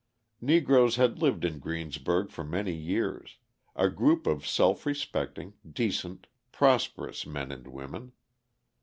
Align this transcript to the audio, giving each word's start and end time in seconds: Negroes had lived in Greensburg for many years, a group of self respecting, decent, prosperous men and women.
Negroes 0.41 0.95
had 0.95 1.19
lived 1.21 1.45
in 1.45 1.59
Greensburg 1.59 2.31
for 2.31 2.43
many 2.43 2.73
years, 2.73 3.37
a 3.75 3.87
group 3.87 4.25
of 4.25 4.47
self 4.47 4.87
respecting, 4.87 5.53
decent, 5.71 6.25
prosperous 6.51 7.27
men 7.27 7.51
and 7.51 7.67
women. 7.67 8.11